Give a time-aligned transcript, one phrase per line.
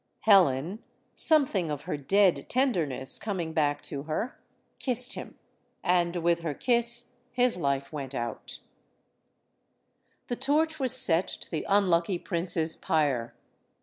[0.21, 0.81] Helen,
[1.13, 4.35] something of her dead tenderness coming back to her,
[4.79, 5.37] kissed him.
[5.83, 8.57] And, with her kiss, his life went out.
[10.27, 13.35] HELEN OF TROY 81 The torch was set to the unlucky prince's pyre.